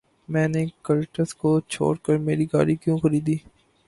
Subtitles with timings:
[0.31, 3.35] میں نے کلٹس کو چھوڑ کر میرا گاڑی کیوں خریدی